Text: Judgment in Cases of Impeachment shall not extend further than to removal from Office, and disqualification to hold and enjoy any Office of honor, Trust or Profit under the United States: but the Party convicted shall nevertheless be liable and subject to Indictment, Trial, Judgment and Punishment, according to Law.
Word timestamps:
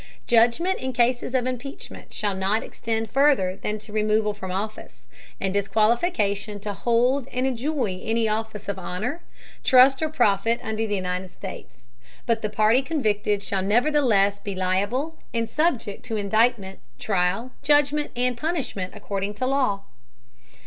Judgment 0.25 0.79
in 0.79 0.93
Cases 0.93 1.35
of 1.35 1.45
Impeachment 1.45 2.11
shall 2.11 2.33
not 2.33 2.63
extend 2.63 3.11
further 3.11 3.55
than 3.57 3.77
to 3.77 3.93
removal 3.93 4.33
from 4.33 4.49
Office, 4.51 5.05
and 5.39 5.53
disqualification 5.53 6.59
to 6.59 6.73
hold 6.73 7.27
and 7.31 7.45
enjoy 7.45 7.99
any 8.01 8.27
Office 8.27 8.67
of 8.67 8.79
honor, 8.79 9.21
Trust 9.63 10.01
or 10.01 10.09
Profit 10.09 10.59
under 10.63 10.87
the 10.87 10.95
United 10.95 11.29
States: 11.29 11.83
but 12.25 12.41
the 12.41 12.49
Party 12.49 12.81
convicted 12.81 13.43
shall 13.43 13.61
nevertheless 13.61 14.39
be 14.39 14.55
liable 14.55 15.19
and 15.35 15.47
subject 15.47 16.03
to 16.05 16.17
Indictment, 16.17 16.79
Trial, 16.97 17.51
Judgment 17.61 18.09
and 18.15 18.35
Punishment, 18.35 18.93
according 18.95 19.35
to 19.35 19.45
Law. 19.45 19.83